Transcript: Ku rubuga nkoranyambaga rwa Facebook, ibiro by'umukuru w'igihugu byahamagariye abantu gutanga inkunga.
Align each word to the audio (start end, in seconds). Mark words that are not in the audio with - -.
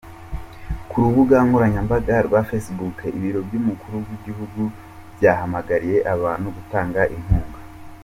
Ku 0.89 0.95
rubuga 1.03 1.35
nkoranyambaga 1.45 2.15
rwa 2.27 2.41
Facebook, 2.49 2.97
ibiro 3.17 3.39
by'umukuru 3.47 3.95
w'igihugu 4.07 4.61
byahamagariye 5.17 5.97
abantu 6.13 6.47
gutanga 6.57 7.01
inkunga. 7.17 7.59